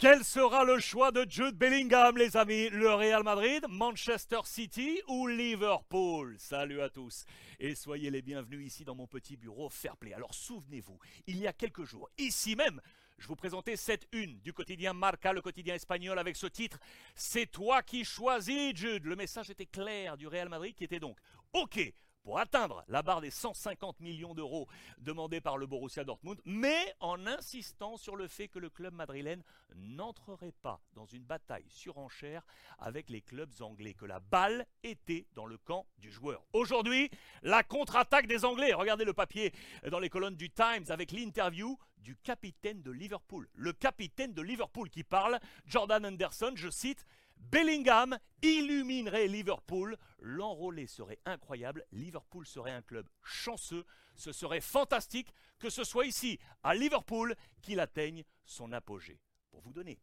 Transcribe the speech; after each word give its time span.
Quel 0.00 0.22
sera 0.22 0.62
le 0.62 0.78
choix 0.78 1.10
de 1.10 1.26
Jude 1.28 1.56
Bellingham, 1.56 2.16
les 2.16 2.36
amis? 2.36 2.68
Le 2.70 2.94
Real 2.94 3.24
Madrid, 3.24 3.64
Manchester 3.68 4.38
City 4.44 5.02
ou 5.08 5.26
Liverpool? 5.26 6.36
Salut 6.38 6.80
à 6.80 6.88
tous 6.88 7.24
et 7.58 7.74
soyez 7.74 8.08
les 8.08 8.22
bienvenus 8.22 8.64
ici 8.64 8.84
dans 8.84 8.94
mon 8.94 9.08
petit 9.08 9.36
bureau 9.36 9.68
Fairplay. 9.68 10.14
Alors 10.14 10.32
souvenez-vous, 10.32 11.00
il 11.26 11.38
y 11.38 11.48
a 11.48 11.52
quelques 11.52 11.82
jours, 11.82 12.08
ici 12.16 12.54
même, 12.54 12.80
je 13.18 13.26
vous 13.26 13.34
présentais 13.34 13.74
cette 13.74 14.06
une 14.12 14.38
du 14.38 14.52
quotidien 14.52 14.92
Marca, 14.92 15.32
le 15.32 15.42
quotidien 15.42 15.74
espagnol, 15.74 16.16
avec 16.20 16.36
ce 16.36 16.46
titre 16.46 16.78
C'est 17.16 17.50
toi 17.50 17.82
qui 17.82 18.04
choisis, 18.04 18.76
Jude. 18.76 19.04
Le 19.04 19.16
message 19.16 19.50
était 19.50 19.66
clair 19.66 20.16
du 20.16 20.28
Real 20.28 20.48
Madrid 20.48 20.76
qui 20.76 20.84
était 20.84 21.00
donc 21.00 21.18
OK 21.54 21.92
pour 22.28 22.38
atteindre 22.38 22.84
la 22.88 23.02
barre 23.02 23.22
des 23.22 23.30
150 23.30 24.00
millions 24.00 24.34
d'euros 24.34 24.68
demandés 24.98 25.40
par 25.40 25.56
le 25.56 25.66
Borussia 25.66 26.04
Dortmund, 26.04 26.38
mais 26.44 26.94
en 27.00 27.26
insistant 27.26 27.96
sur 27.96 28.16
le 28.16 28.28
fait 28.28 28.48
que 28.48 28.58
le 28.58 28.68
club 28.68 28.92
madrilène 28.92 29.42
n'entrerait 29.74 30.52
pas 30.60 30.78
dans 30.92 31.06
une 31.06 31.24
bataille 31.24 31.64
surenchère 31.70 32.44
avec 32.78 33.08
les 33.08 33.22
clubs 33.22 33.62
anglais, 33.62 33.94
que 33.94 34.04
la 34.04 34.20
balle 34.20 34.66
était 34.82 35.26
dans 35.32 35.46
le 35.46 35.56
camp 35.56 35.86
du 35.96 36.10
joueur. 36.10 36.44
Aujourd'hui, 36.52 37.10
la 37.40 37.62
contre-attaque 37.62 38.26
des 38.26 38.44
Anglais. 38.44 38.74
Regardez 38.74 39.06
le 39.06 39.14
papier 39.14 39.54
dans 39.90 39.98
les 39.98 40.10
colonnes 40.10 40.36
du 40.36 40.50
Times 40.50 40.84
avec 40.90 41.12
l'interview 41.12 41.78
du 41.96 42.14
capitaine 42.14 42.82
de 42.82 42.90
Liverpool. 42.90 43.48
Le 43.54 43.72
capitaine 43.72 44.34
de 44.34 44.42
Liverpool 44.42 44.90
qui 44.90 45.02
parle, 45.02 45.40
Jordan 45.64 46.04
Anderson, 46.04 46.52
je 46.56 46.68
cite, 46.68 47.06
Bellingham 47.40 48.18
illuminerait 48.42 49.28
Liverpool. 49.28 49.96
L'enrôlé 50.20 50.86
serait 50.86 51.18
incroyable. 51.24 51.84
Liverpool 51.92 52.46
serait 52.46 52.72
un 52.72 52.82
club 52.82 53.08
chanceux. 53.22 53.84
Ce 54.14 54.32
serait 54.32 54.60
fantastique 54.60 55.32
que 55.58 55.70
ce 55.70 55.84
soit 55.84 56.06
ici, 56.06 56.38
à 56.62 56.74
Liverpool, 56.74 57.34
qu'il 57.62 57.80
atteigne 57.80 58.24
son 58.44 58.72
apogée. 58.72 59.20
Pour 59.50 59.60
vous 59.60 59.72
donner 59.72 59.98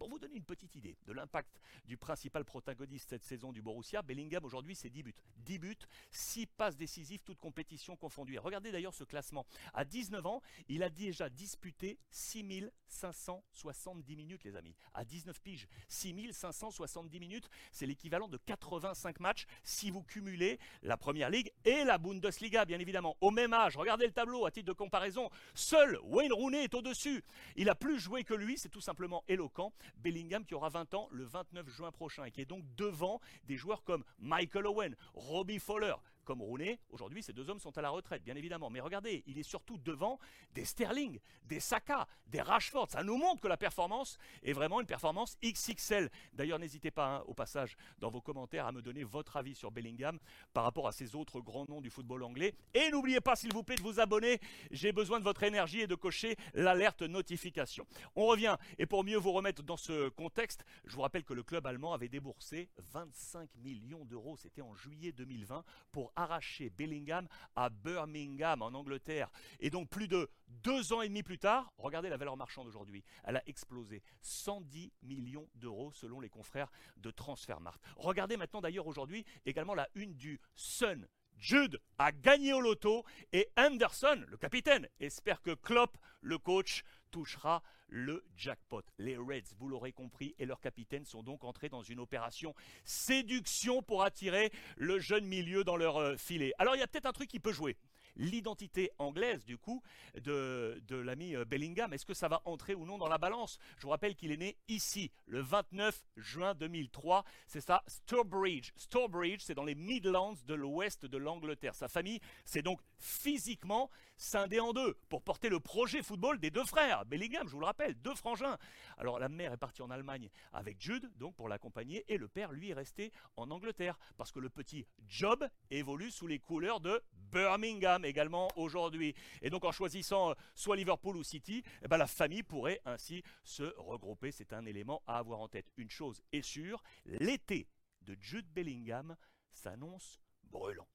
pour 0.00 0.08
vous 0.08 0.18
donner 0.18 0.36
une 0.36 0.44
petite 0.44 0.74
idée 0.76 0.96
de 1.06 1.12
l'impact 1.12 1.60
du 1.84 1.98
principal 1.98 2.46
protagoniste 2.46 3.10
cette 3.10 3.22
saison 3.22 3.52
du 3.52 3.60
Borussia, 3.60 4.00
Bellingham 4.00 4.42
aujourd'hui 4.46 4.74
c'est 4.74 4.88
10 4.88 5.02
buts. 5.02 5.14
10 5.36 5.58
buts, 5.58 5.76
6 6.10 6.46
passes 6.46 6.78
décisives, 6.78 7.20
toutes 7.22 7.38
compétitions 7.38 7.96
confondues. 7.96 8.38
Regardez 8.38 8.72
d'ailleurs 8.72 8.94
ce 8.94 9.04
classement. 9.04 9.44
À 9.74 9.84
19 9.84 10.24
ans, 10.24 10.40
il 10.68 10.82
a 10.82 10.88
déjà 10.88 11.28
disputé 11.28 11.98
6570 12.12 14.16
minutes 14.16 14.42
les 14.42 14.56
amis. 14.56 14.74
À 14.94 15.04
19 15.04 15.38
piges, 15.42 15.68
6570 15.88 17.20
minutes, 17.20 17.50
c'est 17.70 17.84
l'équivalent 17.84 18.28
de 18.28 18.38
85 18.38 19.20
matchs 19.20 19.44
si 19.64 19.90
vous 19.90 20.02
cumulez 20.02 20.58
la 20.80 20.96
Première 20.96 21.28
Ligue 21.28 21.52
et 21.66 21.84
la 21.84 21.98
Bundesliga 21.98 22.64
bien 22.64 22.78
évidemment. 22.78 23.18
Au 23.20 23.30
même 23.30 23.52
âge, 23.52 23.76
regardez 23.76 24.06
le 24.06 24.12
tableau 24.12 24.46
à 24.46 24.50
titre 24.50 24.68
de 24.68 24.72
comparaison, 24.72 25.28
seul 25.52 25.98
Wayne 26.04 26.32
Rooney 26.32 26.64
est 26.64 26.72
au-dessus. 26.72 27.22
Il 27.56 27.68
a 27.68 27.74
plus 27.74 28.00
joué 28.00 28.24
que 28.24 28.32
lui, 28.32 28.56
c'est 28.56 28.70
tout 28.70 28.80
simplement 28.80 29.24
éloquent. 29.28 29.74
Bellingham 29.98 30.44
qui 30.44 30.54
aura 30.54 30.68
20 30.68 30.94
ans 30.94 31.08
le 31.12 31.24
29 31.24 31.68
juin 31.68 31.90
prochain 31.92 32.24
et 32.24 32.30
qui 32.30 32.40
est 32.40 32.46
donc 32.46 32.64
devant 32.76 33.20
des 33.44 33.56
joueurs 33.56 33.84
comme 33.84 34.04
Michael 34.18 34.66
Owen, 34.66 34.96
Robbie 35.14 35.58
Fowler, 35.58 35.94
comme 36.30 36.42
Rooney. 36.42 36.78
Aujourd'hui, 36.90 37.24
ces 37.24 37.32
deux 37.32 37.50
hommes 37.50 37.58
sont 37.58 37.76
à 37.76 37.82
la 37.82 37.90
retraite, 37.90 38.22
bien 38.22 38.36
évidemment. 38.36 38.70
Mais 38.70 38.78
regardez, 38.78 39.24
il 39.26 39.36
est 39.36 39.42
surtout 39.42 39.78
devant 39.78 40.20
des 40.54 40.64
Sterling, 40.64 41.18
des 41.42 41.58
Saka, 41.58 42.06
des 42.28 42.40
Rashford. 42.40 42.88
Ça 42.88 43.02
nous 43.02 43.16
montre 43.16 43.40
que 43.40 43.48
la 43.48 43.56
performance 43.56 44.16
est 44.44 44.52
vraiment 44.52 44.80
une 44.80 44.86
performance 44.86 45.36
XXL. 45.42 46.08
D'ailleurs, 46.32 46.60
n'hésitez 46.60 46.92
pas, 46.92 47.16
hein, 47.16 47.24
au 47.26 47.34
passage, 47.34 47.76
dans 47.98 48.10
vos 48.10 48.20
commentaires, 48.20 48.64
à 48.64 48.70
me 48.70 48.80
donner 48.80 49.02
votre 49.02 49.38
avis 49.38 49.56
sur 49.56 49.72
Bellingham 49.72 50.20
par 50.52 50.62
rapport 50.62 50.86
à 50.86 50.92
ces 50.92 51.16
autres 51.16 51.40
grands 51.40 51.66
noms 51.68 51.80
du 51.80 51.90
football 51.90 52.22
anglais. 52.22 52.54
Et 52.74 52.90
n'oubliez 52.92 53.20
pas, 53.20 53.34
s'il 53.34 53.52
vous 53.52 53.64
plaît, 53.64 53.74
de 53.74 53.82
vous 53.82 53.98
abonner. 53.98 54.38
J'ai 54.70 54.92
besoin 54.92 55.18
de 55.18 55.24
votre 55.24 55.42
énergie 55.42 55.80
et 55.80 55.88
de 55.88 55.96
cocher 55.96 56.36
l'alerte 56.54 57.02
notification. 57.02 57.84
On 58.14 58.26
revient. 58.26 58.56
Et 58.78 58.86
pour 58.86 59.02
mieux 59.02 59.18
vous 59.18 59.32
remettre 59.32 59.64
dans 59.64 59.76
ce 59.76 60.10
contexte, 60.10 60.64
je 60.84 60.94
vous 60.94 61.02
rappelle 61.02 61.24
que 61.24 61.34
le 61.34 61.42
club 61.42 61.66
allemand 61.66 61.92
avait 61.92 62.08
déboursé 62.08 62.68
25 62.92 63.50
millions 63.56 64.04
d'euros. 64.04 64.36
C'était 64.36 64.62
en 64.62 64.76
juillet 64.76 65.10
2020 65.10 65.64
pour 65.90 66.12
arraché 66.20 66.70
Bellingham 66.70 67.26
à 67.56 67.70
Birmingham 67.70 68.62
en 68.62 68.74
Angleterre. 68.74 69.30
Et 69.58 69.70
donc 69.70 69.88
plus 69.88 70.08
de 70.08 70.30
deux 70.48 70.92
ans 70.92 71.02
et 71.02 71.08
demi 71.08 71.22
plus 71.22 71.38
tard, 71.38 71.72
regardez 71.78 72.08
la 72.08 72.16
valeur 72.16 72.36
marchande 72.36 72.66
aujourd'hui, 72.66 73.04
elle 73.24 73.36
a 73.36 73.42
explosé. 73.48 74.02
110 74.20 74.92
millions 75.02 75.48
d'euros 75.54 75.92
selon 75.92 76.20
les 76.20 76.28
confrères 76.28 76.70
de 76.96 77.10
Transfermarkt. 77.10 77.82
Regardez 77.96 78.36
maintenant 78.36 78.60
d'ailleurs 78.60 78.86
aujourd'hui 78.86 79.24
également 79.46 79.74
la 79.74 79.88
une 79.94 80.14
du 80.14 80.40
Sun. 80.54 81.06
Jude 81.40 81.80
a 81.98 82.12
gagné 82.12 82.52
au 82.52 82.60
loto 82.60 83.04
et 83.32 83.48
Anderson, 83.56 84.24
le 84.28 84.36
capitaine, 84.36 84.86
espère 85.00 85.40
que 85.40 85.54
Klopp, 85.54 85.96
le 86.20 86.36
coach, 86.36 86.84
touchera 87.10 87.62
le 87.88 88.24
jackpot. 88.36 88.82
Les 88.98 89.16
Reds, 89.16 89.54
vous 89.58 89.68
l'aurez 89.68 89.92
compris, 89.92 90.34
et 90.38 90.46
leurs 90.46 90.60
capitaines 90.60 91.04
sont 91.04 91.22
donc 91.22 91.44
entrés 91.44 91.68
dans 91.68 91.82
une 91.82 92.00
opération 92.00 92.54
séduction 92.84 93.82
pour 93.82 94.02
attirer 94.02 94.52
le 94.76 94.98
jeune 94.98 95.26
milieu 95.26 95.64
dans 95.64 95.76
leur 95.76 95.96
euh, 95.96 96.16
filet. 96.16 96.52
Alors 96.58 96.76
il 96.76 96.78
y 96.78 96.82
a 96.82 96.86
peut-être 96.86 97.06
un 97.06 97.12
truc 97.12 97.28
qui 97.28 97.40
peut 97.40 97.52
jouer 97.52 97.76
l'identité 98.16 98.90
anglaise 98.98 99.44
du 99.44 99.58
coup 99.58 99.82
de, 100.14 100.82
de 100.86 100.96
l'ami 100.96 101.36
euh, 101.36 101.44
Bellingham. 101.44 101.92
Est-ce 101.92 102.06
que 102.06 102.14
ça 102.14 102.28
va 102.28 102.42
entrer 102.44 102.74
ou 102.74 102.86
non 102.86 102.98
dans 102.98 103.08
la 103.08 103.18
balance? 103.18 103.58
Je 103.78 103.82
vous 103.82 103.90
rappelle 103.90 104.16
qu'il 104.16 104.32
est 104.32 104.36
né 104.36 104.56
ici 104.68 105.10
le 105.26 105.40
29 105.40 106.02
juin 106.16 106.54
2003. 106.54 107.24
C'est 107.46 107.60
ça, 107.60 107.82
Stourbridge. 107.86 108.72
Stourbridge, 108.76 109.40
c'est 109.42 109.54
dans 109.54 109.64
les 109.64 109.74
Midlands 109.74 110.34
de 110.46 110.54
l'ouest 110.54 111.06
de 111.06 111.18
l'Angleterre. 111.18 111.74
Sa 111.74 111.88
famille, 111.88 112.20
c'est 112.44 112.62
donc 112.62 112.80
physiquement 112.98 113.90
scindée 114.16 114.60
en 114.60 114.72
deux 114.72 114.94
pour 115.08 115.22
porter 115.22 115.48
le 115.48 115.60
projet 115.60 116.02
football 116.02 116.38
des 116.38 116.50
deux 116.50 116.64
frères. 116.64 117.06
Bellingham, 117.06 117.48
je 117.48 117.52
vous 117.52 117.60
le 117.60 117.66
rappelle, 117.66 117.94
deux 117.94 118.14
frangins. 118.14 118.58
Alors 118.98 119.18
la 119.18 119.28
mère 119.28 119.52
est 119.52 119.56
partie 119.56 119.82
en 119.82 119.90
Allemagne 119.90 120.28
avec 120.52 120.80
Jude, 120.80 121.10
donc 121.16 121.34
pour 121.36 121.48
l'accompagner, 121.48 122.04
et 122.08 122.18
le 122.18 122.28
père, 122.28 122.52
lui, 122.52 122.70
est 122.70 122.74
resté 122.74 123.12
en 123.36 123.50
Angleterre 123.50 123.98
parce 124.16 124.30
que 124.30 124.40
le 124.40 124.50
petit 124.50 124.86
Job 125.08 125.48
évolue 125.70 126.10
sous 126.10 126.26
les 126.26 126.38
couleurs 126.38 126.80
de 126.80 127.02
Birmingham 127.32 127.99
également 128.04 128.48
aujourd'hui. 128.56 129.14
Et 129.42 129.50
donc 129.50 129.64
en 129.64 129.72
choisissant 129.72 130.30
euh, 130.30 130.34
soit 130.54 130.76
Liverpool 130.76 131.16
ou 131.16 131.22
City, 131.22 131.62
eh 131.82 131.88
ben, 131.88 131.96
la 131.96 132.06
famille 132.06 132.42
pourrait 132.42 132.80
ainsi 132.84 133.22
se 133.44 133.74
regrouper. 133.78 134.30
C'est 134.32 134.52
un 134.52 134.64
élément 134.66 135.02
à 135.06 135.18
avoir 135.18 135.40
en 135.40 135.48
tête. 135.48 135.66
Une 135.76 135.90
chose 135.90 136.22
est 136.32 136.42
sûre, 136.42 136.82
l'été 137.04 137.68
de 138.02 138.16
Jude 138.20 138.46
Bellingham 138.52 139.16
s'annonce 139.50 140.20
brûlant. 140.44 140.88